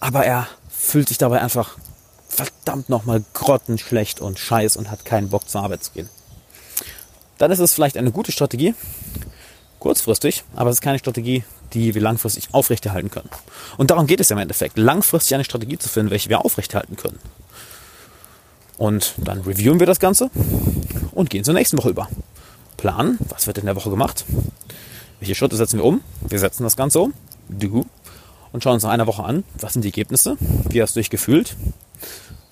Aber 0.00 0.24
er 0.24 0.48
fühlt 0.68 1.08
sich 1.08 1.18
dabei 1.18 1.40
einfach 1.40 1.76
verdammt 2.28 2.88
nochmal 2.88 3.24
grottenschlecht 3.32 4.20
und 4.20 4.38
scheiß 4.38 4.76
und 4.76 4.90
hat 4.90 5.04
keinen 5.04 5.30
Bock 5.30 5.48
zur 5.48 5.62
Arbeit 5.62 5.84
zu 5.84 5.92
gehen. 5.92 6.08
Dann 7.38 7.50
ist 7.50 7.58
es 7.58 7.72
vielleicht 7.72 7.96
eine 7.96 8.12
gute 8.12 8.32
Strategie, 8.32 8.74
kurzfristig, 9.78 10.44
aber 10.54 10.70
es 10.70 10.76
ist 10.76 10.82
keine 10.82 10.98
Strategie, 10.98 11.44
die 11.72 11.94
wir 11.94 12.02
langfristig 12.02 12.48
aufrechterhalten 12.52 13.10
können. 13.10 13.28
Und 13.76 13.90
darum 13.90 14.06
geht 14.06 14.20
es 14.20 14.28
ja 14.28 14.36
im 14.36 14.42
Endeffekt, 14.42 14.78
langfristig 14.78 15.34
eine 15.34 15.44
Strategie 15.44 15.78
zu 15.78 15.88
finden, 15.88 16.10
welche 16.10 16.28
wir 16.28 16.44
aufrechterhalten 16.44 16.96
können. 16.96 17.18
Und 18.76 19.14
dann 19.18 19.40
reviewen 19.40 19.78
wir 19.78 19.86
das 19.86 20.00
Ganze 20.00 20.30
und 21.12 21.30
gehen 21.30 21.44
zur 21.44 21.54
nächsten 21.54 21.78
Woche 21.78 21.90
über. 21.90 22.08
Plan, 22.76 23.18
was 23.28 23.46
wird 23.46 23.58
in 23.58 23.66
der 23.66 23.76
Woche 23.76 23.90
gemacht, 23.90 24.24
welche 25.20 25.34
Schritte 25.34 25.56
setzen 25.56 25.78
wir 25.78 25.84
um, 25.84 26.00
wir 26.28 26.38
setzen 26.38 26.64
das 26.64 26.76
Ganze 26.76 27.00
um, 27.00 27.14
du, 27.48 27.86
und 28.52 28.62
schauen 28.62 28.74
uns 28.74 28.82
nach 28.82 28.90
einer 28.90 29.06
Woche 29.06 29.24
an, 29.24 29.44
was 29.60 29.72
sind 29.72 29.82
die 29.82 29.88
Ergebnisse, 29.88 30.36
wie 30.68 30.82
hast 30.82 30.94
du 30.94 31.00
dich 31.00 31.10
gefühlt, 31.10 31.56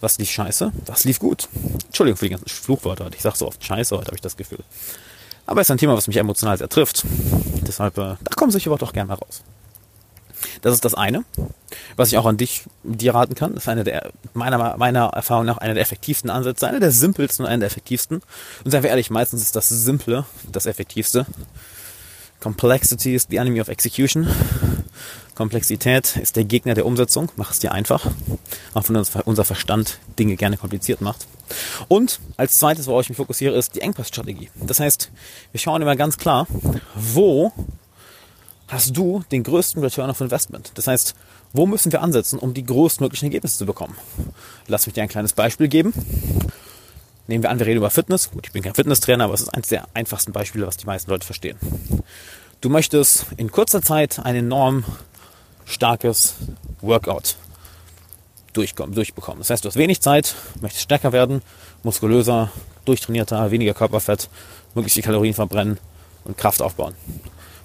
was 0.00 0.19
lief 0.19 0.31
scheiße, 0.31 0.73
was 0.87 1.05
lief 1.05 1.19
gut. 1.19 1.49
Entschuldigung 1.87 2.17
für 2.17 2.25
die 2.26 2.31
ganzen 2.31 2.49
Fluchwörter, 2.49 3.09
ich 3.14 3.23
sage 3.23 3.37
so 3.37 3.47
oft 3.47 3.64
scheiße, 3.64 3.97
heute 3.97 4.07
habe 4.07 4.17
ich 4.17 4.21
das 4.21 4.37
Gefühl. 4.37 4.61
Aber 5.47 5.61
es 5.61 5.67
ist 5.67 5.73
ein 5.73 5.79
Thema, 5.79 5.97
was 5.97 6.07
mich 6.09 6.17
emotional 6.17 6.57
sehr 6.57 6.69
trifft. 6.69 7.05
Deshalb, 7.67 7.99
äh, 7.99 8.17
da 8.23 8.35
kommen 8.37 8.50
solche 8.50 8.71
Worte 8.71 8.85
auch 8.85 8.93
gerne 8.93 9.09
mal 9.09 9.14
raus. 9.14 9.43
Das 10.62 10.73
ist 10.75 10.85
das 10.85 10.95
eine, 10.95 11.25
was 11.97 12.11
ich 12.11 12.19
auch 12.19 12.25
an 12.25 12.37
dich 12.37 12.64
dir 12.85 13.14
raten 13.14 13.35
kann. 13.35 13.54
Das 13.54 13.64
ist 13.64 13.69
eine 13.69 13.85
der, 13.85 14.12
meiner, 14.33 14.76
meiner 14.78 15.07
Erfahrung 15.09 15.45
nach, 15.45 15.59
einer 15.59 15.75
der 15.75 15.83
effektivsten 15.83 16.31
Ansätze, 16.31 16.66
einer 16.69 16.81
der 16.81 16.92
simpelsten 16.92 17.45
und 17.45 17.50
einer 17.50 17.61
der 17.61 17.66
effektivsten. 17.66 18.23
Und 18.64 18.71
seien 18.71 18.83
wir 18.83 18.90
ehrlich, 18.90 19.11
meistens 19.11 19.42
ist 19.42 19.57
das 19.57 19.69
Simple 19.69 20.25
das 20.50 20.66
Effektivste. 20.66 21.26
Complexity 22.40 23.14
is 23.14 23.26
the 23.28 23.37
enemy 23.37 23.61
of 23.61 23.69
execution. 23.69 24.28
Komplexität 25.35 26.16
ist 26.16 26.37
der 26.37 26.45
Gegner 26.45 26.75
der 26.75 26.87
Umsetzung. 26.87 27.31
Mach 27.37 27.50
es 27.50 27.59
dir 27.59 27.73
einfach. 27.73 28.07
Auch 28.75 28.88
wenn 28.88 28.97
unser 28.97 29.45
Verstand 29.45 29.99
Dinge 30.19 30.37
gerne 30.37 30.57
kompliziert 30.57 31.00
macht. 31.00 31.26
Und 31.88 32.21
als 32.37 32.59
zweites, 32.59 32.87
worauf 32.87 33.02
ich 33.02 33.09
mich 33.09 33.16
fokussiere, 33.16 33.57
ist 33.57 33.75
die 33.75 33.81
Engpassstrategie. 33.81 34.50
Das 34.61 34.81
heißt, 34.81 35.11
wir 35.50 35.61
schauen 35.61 35.83
immer 35.83 35.97
ganz 35.97 36.19
klar, 36.19 36.47
wo 36.95 37.52
hast 38.73 38.97
du 38.97 39.23
den 39.31 39.43
größten 39.43 39.83
Return 39.83 40.11
of 40.11 40.21
Investment? 40.21 40.73
Das 40.75 40.87
heißt, 40.87 41.14
wo 41.52 41.67
müssen 41.67 41.93
wir 41.93 42.00
ansetzen, 42.00 42.38
um 42.38 42.55
die 42.55 42.64
größtmöglichen 42.64 43.26
Ergebnisse 43.26 43.59
zu 43.59 43.67
bekommen? 43.67 43.97
Lass 44.67 44.87
mich 44.87 44.95
dir 44.95 45.02
ein 45.02 45.09
kleines 45.09 45.35
Beispiel 45.35 45.69
geben. 45.69 45.93
Nehmen 47.26 47.45
wir 47.45 47.50
an, 47.50 47.59
wir 47.59 47.67
reden 47.67 47.76
über 47.76 47.91
Fitness. 47.91 48.31
Gut, 48.31 48.47
ich 48.47 48.52
bin 48.52 48.62
kein 48.62 48.75
Fitnesstrainer, 48.75 49.25
aber 49.25 49.35
es 49.35 49.43
ist 49.43 49.50
eines 49.50 49.69
der 49.69 49.87
einfachsten 49.95 50.33
Beispiele, 50.33 50.67
was 50.67 50.79
die 50.79 50.87
meisten 50.87 51.11
Leute 51.11 51.26
verstehen. 51.26 51.59
Du 52.62 52.71
möchtest 52.71 53.26
in 53.37 53.52
kurzer 53.52 53.83
Zeit 53.83 54.19
ein 54.19 54.35
enorm 54.35 54.85
starkes 55.67 56.37
Workout 56.81 57.37
durchkommen, 58.55 58.95
durchbekommen. 58.95 59.41
Das 59.41 59.50
heißt, 59.50 59.64
du 59.64 59.69
hast 59.69 59.76
wenig 59.76 60.00
Zeit, 60.00 60.35
möchtest 60.61 60.85
stärker 60.85 61.12
werden, 61.12 61.43
muskulöser, 61.83 62.50
durchtrainierter, 62.85 63.50
weniger 63.50 63.75
Körperfett, 63.75 64.29
möglichst 64.75 64.97
die 64.97 65.02
Kalorien 65.02 65.35
verbrennen 65.35 65.79
und 66.25 66.37
Kraft 66.37 66.62
aufbauen. 66.62 66.95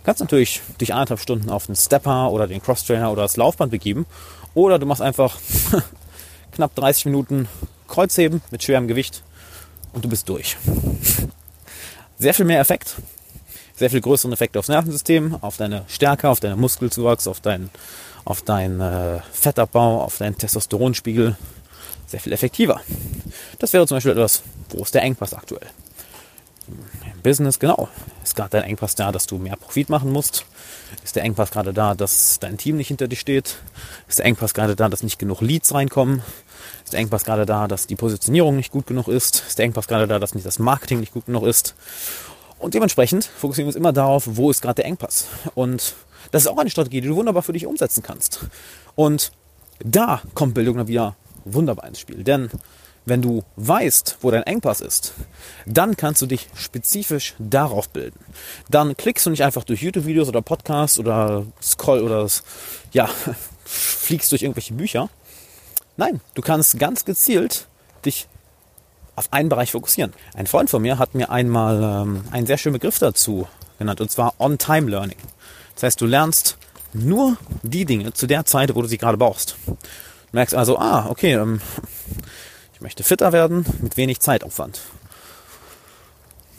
Kannst 0.07 0.21
natürlich 0.21 0.61
dich 0.79 0.93
anderthalb 0.93 1.19
Stunden 1.19 1.49
auf 1.49 1.65
den 1.65 1.75
Stepper 1.75 2.31
oder 2.31 2.47
den 2.47 2.61
Crosstrainer 2.61 3.11
oder 3.11 3.23
das 3.23 3.35
Laufband 3.35 3.71
begeben 3.71 4.05
oder 4.53 4.79
du 4.79 4.85
machst 4.85 5.01
einfach 5.01 5.37
knapp 6.53 6.73
30 6.75 7.07
Minuten 7.07 7.49
Kreuzheben 7.89 8.41
mit 8.49 8.63
schwerem 8.63 8.87
Gewicht 8.87 9.21
und 9.91 10.05
du 10.05 10.07
bist 10.07 10.29
durch. 10.29 10.55
Sehr 12.17 12.33
viel 12.33 12.45
mehr 12.45 12.61
Effekt, 12.61 12.95
sehr 13.75 13.89
viel 13.89 13.99
größeren 13.99 14.31
Effekt 14.31 14.55
aufs 14.55 14.69
Nervensystem, 14.69 15.39
auf 15.41 15.57
deine 15.57 15.83
Stärke, 15.89 16.29
auf 16.29 16.39
deinen 16.39 16.57
Muskelzuwachs, 16.57 17.27
auf 17.27 17.41
deinen 17.41 17.69
auf 18.23 18.41
deinen 18.41 18.79
äh, 18.79 19.19
Fettabbau, 19.33 20.03
auf 20.03 20.19
deinen 20.19 20.37
Testosteronspiegel 20.37 21.35
sehr 22.05 22.21
viel 22.21 22.31
effektiver. 22.31 22.79
Das 23.59 23.73
wäre 23.73 23.85
zum 23.85 23.97
Beispiel 23.97 24.13
etwas, 24.13 24.41
wo 24.69 24.83
ist 24.83 24.95
der 24.95 25.01
Engpass 25.01 25.33
aktuell? 25.33 25.67
Im 26.67 27.21
Business, 27.21 27.59
genau. 27.59 27.87
Ist 28.23 28.35
gerade 28.35 28.49
dein 28.51 28.63
Engpass 28.63 28.95
da, 28.95 29.11
dass 29.11 29.25
du 29.25 29.37
mehr 29.37 29.55
Profit 29.55 29.89
machen 29.89 30.11
musst? 30.11 30.45
Ist 31.03 31.15
der 31.15 31.23
Engpass 31.23 31.51
gerade 31.51 31.73
da, 31.73 31.95
dass 31.95 32.39
dein 32.39 32.57
Team 32.57 32.77
nicht 32.77 32.89
hinter 32.89 33.07
dir 33.07 33.15
steht? 33.15 33.57
Ist 34.07 34.19
der 34.19 34.25
Engpass 34.25 34.53
gerade 34.53 34.75
da, 34.75 34.89
dass 34.89 35.03
nicht 35.03 35.19
genug 35.19 35.41
Leads 35.41 35.73
reinkommen? 35.73 36.21
Ist 36.83 36.93
der 36.93 36.99
Engpass 36.99 37.25
gerade 37.25 37.45
da, 37.45 37.67
dass 37.67 37.87
die 37.87 37.95
Positionierung 37.95 38.55
nicht 38.55 38.71
gut 38.71 38.87
genug 38.87 39.07
ist? 39.07 39.43
Ist 39.47 39.57
der 39.57 39.65
Engpass 39.65 39.87
gerade 39.87 40.07
da, 40.07 40.19
dass 40.19 40.35
nicht 40.35 40.45
das 40.45 40.59
Marketing 40.59 40.99
nicht 40.99 41.13
gut 41.13 41.25
genug 41.25 41.43
ist? 41.43 41.75
Und 42.59 42.73
dementsprechend 42.73 43.25
fokussieren 43.25 43.65
wir 43.65 43.69
uns 43.69 43.75
immer 43.75 43.93
darauf, 43.93 44.23
wo 44.25 44.49
ist 44.49 44.61
gerade 44.61 44.75
der 44.75 44.85
Engpass. 44.85 45.27
Und 45.55 45.95
das 46.31 46.43
ist 46.43 46.47
auch 46.47 46.57
eine 46.57 46.69
Strategie, 46.69 47.01
die 47.01 47.07
du 47.07 47.15
wunderbar 47.15 47.43
für 47.43 47.53
dich 47.53 47.65
umsetzen 47.65 48.03
kannst. 48.03 48.45
Und 48.95 49.31
da 49.83 50.21
kommt 50.33 50.53
Bildung 50.55 50.77
dann 50.77 50.87
wieder 50.87 51.15
wunderbar 51.45 51.87
ins 51.87 51.99
Spiel. 51.99 52.23
Denn 52.23 52.49
wenn 53.07 53.21
du 53.21 53.43
weißt, 53.55 54.17
wo 54.21 54.31
dein 54.31 54.43
Engpass 54.43 54.81
ist, 54.81 55.13
dann 55.65 55.95
kannst 55.95 56.21
du 56.21 56.25
dich 56.25 56.49
spezifisch 56.55 57.35
darauf 57.39 57.87
bilden. 57.89 58.19
Dann 58.69 58.97
klickst 58.97 59.25
du 59.25 59.29
nicht 59.29 59.43
einfach 59.43 59.63
durch 59.63 59.81
YouTube-Videos 59.81 60.27
oder 60.27 60.41
Podcasts 60.41 60.99
oder 60.99 61.45
scroll 61.61 62.01
oder 62.01 62.27
ja, 62.91 63.09
fliegst 63.65 64.31
durch 64.31 64.43
irgendwelche 64.43 64.73
Bücher. 64.73 65.09
Nein, 65.95 66.19
du 66.33 66.41
kannst 66.41 66.77
ganz 66.79 67.05
gezielt 67.05 67.67
dich 68.05 68.27
auf 69.15 69.31
einen 69.31 69.49
Bereich 69.49 69.71
fokussieren. 69.71 70.13
Ein 70.35 70.45
Freund 70.45 70.69
von 70.69 70.81
mir 70.81 70.99
hat 70.99 71.15
mir 71.15 71.29
einmal 71.29 71.81
ähm, 71.81 72.23
einen 72.31 72.45
sehr 72.45 72.57
schönen 72.57 72.73
Begriff 72.73 72.99
dazu 72.99 73.47
genannt, 73.79 74.01
und 74.01 74.11
zwar 74.11 74.33
On-Time-Learning. 74.37 75.17
Das 75.75 75.83
heißt, 75.83 76.01
du 76.01 76.05
lernst 76.05 76.57
nur 76.93 77.37
die 77.63 77.85
Dinge 77.85 78.13
zu 78.13 78.27
der 78.27 78.45
Zeit, 78.45 78.75
wo 78.75 78.81
du 78.81 78.87
sie 78.87 78.97
gerade 78.97 79.17
brauchst. 79.17 79.55
Du 79.65 79.77
merkst 80.33 80.53
also, 80.53 80.77
ah, 80.77 81.07
okay, 81.09 81.33
ähm, 81.33 81.61
ich 82.77 82.81
möchte 82.81 83.03
fitter 83.03 83.33
werden 83.33 83.65
mit 83.81 83.97
wenig 83.97 84.19
Zeitaufwand. 84.19 84.81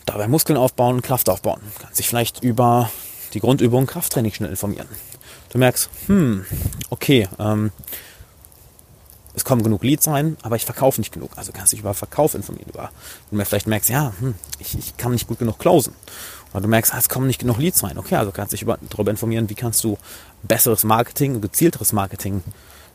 Dabei 0.04 0.26
Muskeln 0.26 0.56
aufbauen, 0.56 1.00
Kraft 1.00 1.28
aufbauen. 1.28 1.60
Du 1.76 1.82
kannst 1.84 2.00
dich 2.00 2.08
vielleicht 2.08 2.42
über 2.42 2.90
die 3.34 3.38
Grundübung 3.38 3.86
Krafttraining 3.86 4.32
schnell 4.32 4.50
informieren. 4.50 4.88
Du 5.50 5.58
merkst, 5.58 5.88
hm, 6.06 6.44
okay, 6.90 7.28
ähm, 7.38 7.70
es 9.36 9.44
kommen 9.44 9.62
genug 9.62 9.84
Leads 9.84 10.08
rein, 10.08 10.36
aber 10.42 10.56
ich 10.56 10.64
verkaufe 10.64 11.00
nicht 11.00 11.12
genug. 11.12 11.30
Also 11.36 11.52
kannst 11.52 11.72
du 11.72 11.76
dich 11.76 11.82
über 11.82 11.94
Verkauf 11.94 12.34
informieren. 12.34 12.70
Über, 12.70 12.90
wenn 13.30 13.38
du 13.38 13.44
vielleicht 13.44 13.68
merkst, 13.68 13.88
ja, 13.88 14.12
hm, 14.18 14.34
ich, 14.58 14.76
ich 14.76 14.96
kann 14.96 15.12
nicht 15.12 15.28
gut 15.28 15.38
genug 15.38 15.60
closen. 15.60 15.94
Weil 16.52 16.62
du 16.62 16.68
merkst, 16.68 16.94
ah, 16.94 16.98
es 16.98 17.08
kommen 17.08 17.28
nicht 17.28 17.38
genug 17.38 17.58
Leads 17.58 17.84
rein. 17.84 17.96
Okay, 17.96 18.16
also 18.16 18.32
kannst 18.32 18.52
du 18.52 18.56
dich 18.56 18.62
über, 18.62 18.76
darüber 18.90 19.12
informieren, 19.12 19.48
wie 19.50 19.54
kannst 19.54 19.84
du 19.84 19.96
besseres 20.42 20.82
Marketing, 20.82 21.40
gezielteres 21.40 21.92
Marketing 21.92 22.42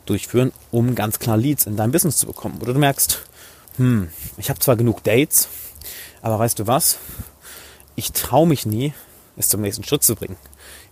durchführen, 0.06 0.52
um 0.70 0.94
ganz 0.94 1.18
klar 1.18 1.36
Leads 1.36 1.66
in 1.66 1.76
dein 1.76 1.92
Business 1.92 2.16
zu 2.16 2.26
bekommen. 2.26 2.58
Oder 2.60 2.72
du 2.72 2.78
merkst, 2.78 3.22
hm, 3.76 4.08
ich 4.36 4.50
habe 4.50 4.60
zwar 4.60 4.76
genug 4.76 5.02
Dates, 5.02 5.48
aber 6.22 6.38
weißt 6.38 6.58
du 6.58 6.66
was? 6.66 6.98
Ich 7.96 8.12
traue 8.12 8.46
mich 8.46 8.66
nie, 8.66 8.92
es 9.36 9.48
zum 9.48 9.60
nächsten 9.60 9.84
Schritt 9.84 10.02
zu 10.02 10.14
bringen. 10.14 10.36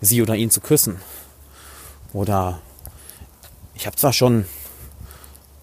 Sie 0.01 0.23
oder 0.23 0.35
ihn 0.35 0.51
zu 0.51 0.61
küssen. 0.61 1.01
Oder 2.13 2.61
ich 3.75 3.87
habe 3.87 3.97
zwar 3.97 4.13
schon 4.13 4.47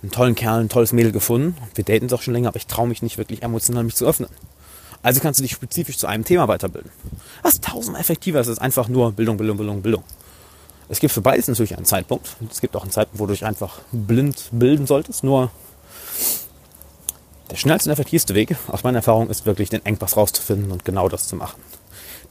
einen 0.02 0.12
tollen 0.12 0.36
Kerl, 0.36 0.62
ein 0.62 0.70
tolles 0.70 0.94
Mädel 0.94 1.12
gefunden, 1.12 1.58
wir 1.76 1.84
daten 1.84 2.06
es 2.06 2.14
auch 2.14 2.22
schon 2.22 2.34
länger, 2.34 2.50
aber 2.50 2.58
ich 2.58 2.68
traue 2.68 2.88
mich 2.88 3.02
nicht 3.02 3.18
wirklich 3.18 3.44
emotional 3.44 3.84
mich 3.84 3.96
zu 3.96 4.06
öffnen. 4.06 4.30
Also 5.02 5.22
kannst 5.22 5.40
du 5.40 5.44
dich 5.44 5.52
spezifisch 5.52 5.98
zu 5.98 6.08
einem 6.08 6.26
Thema 6.26 6.48
weiterbilden. 6.48 6.92
Ist 7.44 7.64
tausendmal 7.64 8.02
effektiver, 8.02 8.40
es 8.40 8.48
ist 8.48 8.60
einfach 8.60 8.88
nur 8.88 9.12
Bildung, 9.14 9.38
Bildung, 9.38 9.58
Bildung, 9.58 9.82
Bildung. 9.82 10.04
Es 10.90 11.00
gibt 11.00 11.14
für 11.14 11.22
beides 11.22 11.48
natürlich 11.48 11.78
einen 11.78 11.86
Zeitpunkt. 11.86 12.36
Es 12.50 12.62
gibt 12.62 12.76
auch 12.76 12.82
einen 12.82 12.92
Zeitpunkt, 12.92 13.20
wo 13.20 13.28
du 13.28 13.34
dich 13.34 13.46
einfach 13.46 13.80
blind 13.92 14.50
bilden 14.52 14.88
solltest. 14.88 15.24
Nur 15.24 15.52
der 17.52 17.56
schnellste 17.56 17.90
und 17.90 17.94
effektivste 17.94 18.34
Weg, 18.36 18.56
aus 18.68 18.84
meiner 18.84 18.98
Erfahrung, 18.98 19.30
ist 19.30 19.46
wirklich 19.46 19.70
den 19.70 19.86
Engpass 19.86 20.18
rauszufinden 20.18 20.72
und 20.72 20.86
genau 20.86 21.08
das 21.08 21.28
zu 21.28 21.36
machen. 21.36 21.62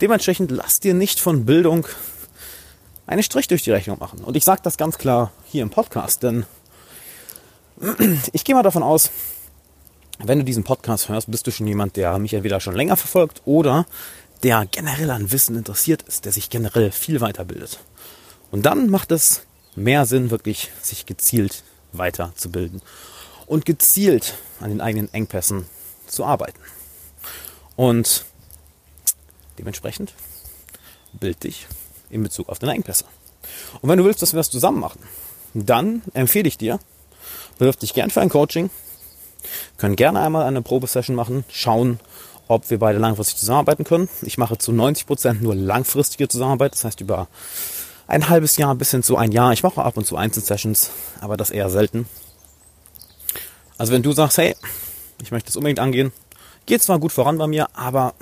Dementsprechend 0.01 0.51
lass 0.51 0.81
dir 0.81 0.95
nicht 0.95 1.21
von 1.21 1.45
Bildung 1.45 1.87
einen 3.07 3.23
Strich 3.23 3.49
durch 3.49 3.63
die 3.63 3.71
Rechnung 3.71 3.99
machen. 3.99 4.23
Und 4.23 4.37
ich 4.37 4.45
sage 4.45 4.61
das 4.63 4.77
ganz 4.77 4.99
klar 4.99 5.33
hier 5.47 5.63
im 5.63 5.71
Podcast, 5.71 6.23
denn 6.23 6.45
ich 8.33 8.45
gehe 8.45 8.55
mal 8.55 8.63
davon 8.63 8.83
aus, 8.83 9.11
wenn 10.19 10.39
du 10.39 10.45
diesen 10.45 10.65
Podcast 10.65 11.09
hörst, 11.09 11.31
bist 11.31 11.47
du 11.47 11.53
schon 11.53 11.69
jemand, 11.69 11.97
der 11.97 12.19
mich 12.19 12.35
entweder 12.35 12.61
schon 12.61 12.75
länger 12.75 12.97
verfolgt 12.97 13.43
oder 13.45 13.87
der 14.43 14.67
generell 14.71 15.11
an 15.11 15.31
Wissen 15.31 15.57
interessiert 15.57 16.03
ist, 16.03 16.25
der 16.25 16.33
sich 16.33 16.51
generell 16.51 16.91
viel 16.91 17.21
weiterbildet. 17.21 17.79
Und 18.51 18.65
dann 18.65 18.89
macht 18.89 19.13
es 19.13 19.43
mehr 19.77 20.07
Sinn, 20.07 20.31
wirklich 20.31 20.71
sich 20.83 21.07
gezielt 21.07 21.63
weiterzubilden 21.93 22.83
und 23.47 23.65
gezielt 23.65 24.35
an 24.61 24.71
den 24.71 24.81
eigenen 24.81 25.13
Engpässen 25.13 25.67
zu 26.07 26.25
arbeiten. 26.25 26.59
Und 27.77 28.25
dementsprechend 29.59 30.15
bild 31.13 31.45
dich 31.45 31.67
in 32.11 32.23
Bezug 32.23 32.49
auf 32.49 32.59
deine 32.59 32.75
Engpässe. 32.75 33.05
Und 33.81 33.89
wenn 33.89 33.99
du 33.99 34.05
willst, 34.05 34.23
dass 34.23 34.33
wir 34.33 34.39
das 34.39 34.51
zusammen 34.51 34.81
machen, 34.81 35.01
dann 35.55 36.03
empfehle 36.15 36.49
ich 36.49 36.59
dir, 36.59 36.79
bewirf 37.59 37.77
dich 37.77 37.95
gern 37.95 38.11
für 38.11 38.21
ein 38.21 38.29
Coaching, 38.29 38.71
können 39.77 39.97
gerne 39.97 40.21
einmal 40.21 40.45
eine 40.45 40.63
Probesession 40.63 41.17
machen, 41.17 41.45
schauen, 41.51 42.01
ob 42.49 42.69
wir 42.71 42.79
beide 42.79 42.99
langfristig 42.99 43.39
zusammenarbeiten 43.39 43.85
können. 43.85 44.09
Ich 44.23 44.39
mache 44.39 44.59
zu 44.59 44.73
90 44.73 45.07
Prozent 45.07 45.43
nur 45.43 45.55
langfristige 45.55 46.29
Zusammenarbeit, 46.29 46.73
das 46.73 46.85
heißt 46.85 47.01
über 47.01 47.29
ein 48.09 48.29
halbes 48.29 48.57
Jahr 48.57 48.75
bis 48.75 48.91
hin 48.91 49.03
zu 49.03 49.17
ein 49.17 49.31
Jahr. 49.31 49.53
Ich 49.53 49.63
mache 49.63 49.83
ab 49.83 49.97
und 49.97 50.07
zu 50.07 50.17
Einzelsessions, 50.17 50.91
aber 51.21 51.37
das 51.37 51.51
eher 51.51 51.71
selten. 51.71 52.09
Also 53.77 53.93
wenn 53.93 54.03
du 54.03 54.13
sagst, 54.13 54.39
hey, 54.39 54.57
ich 55.23 55.31
möchte 55.31 55.51
es 55.51 55.57
unbedingt 55.57 55.79
angehen, 55.79 56.13
geht 56.67 56.83
zwar 56.83 56.99
gut 56.99 57.13
voran 57.13 57.39
bei 57.39 57.47
mir, 57.47 57.69
aber 57.75 58.15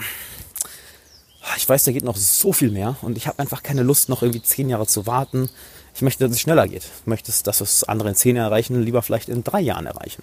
ich 1.57 1.69
weiß, 1.69 1.85
da 1.85 1.93
geht 1.93 2.05
noch 2.05 2.17
so 2.17 2.53
viel 2.53 2.71
mehr 2.71 2.97
und 3.01 3.17
ich 3.17 3.27
habe 3.27 3.39
einfach 3.39 3.63
keine 3.63 3.83
Lust, 3.83 4.09
noch 4.09 4.23
irgendwie 4.23 4.43
zehn 4.43 4.69
Jahre 4.69 4.87
zu 4.87 5.07
warten. 5.07 5.49
Ich 5.95 6.03
möchte, 6.03 6.25
dass 6.25 6.33
es 6.33 6.41
schneller 6.41 6.69
geht. 6.69 6.83
Ich 6.83 7.07
möchte, 7.07 7.33
dass 7.45 7.61
es 7.61 7.85
andere 7.85 8.11
in 8.11 8.15
zehn 8.15 8.37
Jahren 8.37 8.51
erreichen, 8.51 8.83
lieber 8.83 9.03
vielleicht 9.03 9.29
in 9.29 9.45
drei 9.45 9.61
Jahren 9.61 9.87
erreichen. 9.87 10.23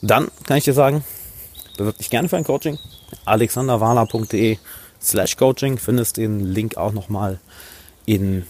Dann 0.00 0.28
kann 0.46 0.56
ich 0.56 0.64
dir 0.64 0.72
sagen, 0.72 1.04
bewirb 1.76 1.98
dich 1.98 2.08
gerne 2.08 2.28
für 2.28 2.36
ein 2.36 2.44
Coaching. 2.44 2.78
alexanderwala.de 3.24 4.58
slash 5.02 5.36
coaching. 5.36 5.78
Findest 5.78 6.16
den 6.16 6.40
Link 6.40 6.76
auch 6.76 6.92
nochmal 6.92 7.40
in 8.06 8.46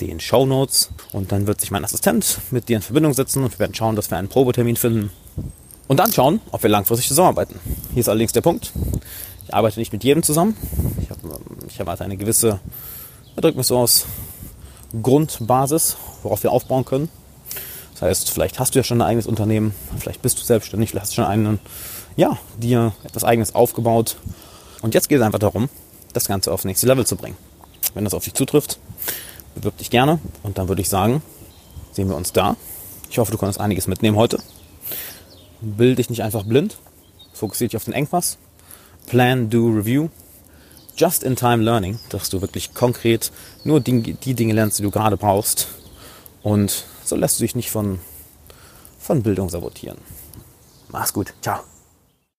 den 0.00 0.20
Show 0.20 0.46
Notes 0.46 0.90
und 1.12 1.32
dann 1.32 1.46
wird 1.46 1.60
sich 1.60 1.70
mein 1.70 1.84
Assistent 1.84 2.38
mit 2.50 2.68
dir 2.68 2.76
in 2.76 2.82
Verbindung 2.82 3.14
setzen 3.14 3.42
und 3.42 3.52
wir 3.52 3.58
werden 3.58 3.74
schauen, 3.74 3.96
dass 3.96 4.10
wir 4.10 4.18
einen 4.18 4.28
Probetermin 4.28 4.76
finden 4.76 5.10
und 5.88 5.98
dann 5.98 6.12
schauen, 6.12 6.40
ob 6.50 6.62
wir 6.62 6.70
langfristig 6.70 7.08
zusammenarbeiten. 7.08 7.58
Hier 7.92 8.00
ist 8.00 8.08
allerdings 8.08 8.32
der 8.32 8.40
Punkt. 8.40 8.72
Ich 9.46 9.54
arbeite 9.54 9.78
nicht 9.78 9.92
mit 9.92 10.04
jedem 10.04 10.22
zusammen. 10.22 10.56
Ich, 11.00 11.10
hab, 11.10 11.18
ich 11.68 11.78
erwarte 11.78 12.04
eine 12.04 12.16
gewisse, 12.16 12.60
drücken 13.36 13.58
wir 13.58 13.64
so 13.64 13.78
aus, 13.78 14.06
Grundbasis, 15.02 15.96
worauf 16.22 16.42
wir 16.42 16.52
aufbauen 16.52 16.84
können. 16.84 17.08
Das 17.92 18.02
heißt, 18.02 18.30
vielleicht 18.30 18.58
hast 18.58 18.74
du 18.74 18.78
ja 18.78 18.82
schon 18.82 19.00
ein 19.00 19.06
eigenes 19.06 19.26
Unternehmen, 19.26 19.74
vielleicht 19.98 20.20
bist 20.22 20.38
du 20.38 20.42
selbstständig, 20.42 20.90
vielleicht 20.90 21.04
hast 21.04 21.12
du 21.12 21.16
schon 21.16 21.24
einen, 21.24 21.60
ja, 22.16 22.38
dir 22.58 22.92
etwas 23.04 23.24
eigenes 23.24 23.54
aufgebaut. 23.54 24.16
Und 24.82 24.94
jetzt 24.94 25.08
geht 25.08 25.18
es 25.18 25.24
einfach 25.24 25.38
darum, 25.38 25.68
das 26.12 26.26
Ganze 26.26 26.52
aufs 26.52 26.64
nächste 26.64 26.86
Level 26.86 27.06
zu 27.06 27.16
bringen. 27.16 27.36
Wenn 27.94 28.04
das 28.04 28.14
auf 28.14 28.24
dich 28.24 28.34
zutrifft, 28.34 28.78
bewirb 29.56 29.76
dich 29.78 29.90
gerne 29.90 30.20
und 30.42 30.58
dann 30.58 30.68
würde 30.68 30.82
ich 30.82 30.88
sagen, 30.88 31.22
sehen 31.92 32.08
wir 32.08 32.16
uns 32.16 32.32
da. 32.32 32.56
Ich 33.10 33.18
hoffe, 33.18 33.32
du 33.32 33.38
konntest 33.38 33.60
einiges 33.60 33.86
mitnehmen 33.86 34.16
heute. 34.16 34.38
Bild 35.60 35.98
dich 35.98 36.10
nicht 36.10 36.22
einfach 36.22 36.44
blind, 36.44 36.76
fokussiere 37.32 37.68
dich 37.68 37.76
auf 37.76 37.84
den 37.84 37.94
Engpass, 37.94 38.38
plan, 39.06 39.50
do, 39.50 39.66
review, 39.68 40.10
just-in-time 40.96 41.62
learning, 41.62 41.98
dass 42.10 42.30
du 42.30 42.40
wirklich 42.40 42.74
konkret 42.74 43.32
nur 43.64 43.80
die, 43.80 44.14
die 44.14 44.34
Dinge 44.34 44.52
lernst, 44.52 44.78
die 44.78 44.82
du 44.82 44.90
gerade 44.90 45.16
brauchst 45.16 45.68
und 46.42 46.84
so 47.04 47.16
lässt 47.16 47.38
du 47.38 47.44
dich 47.44 47.54
nicht 47.56 47.70
von, 47.70 48.00
von 48.98 49.22
Bildung 49.22 49.48
sabotieren. 49.48 49.98
Mach's 50.88 51.12
gut. 51.12 51.34
Ciao. 51.40 51.75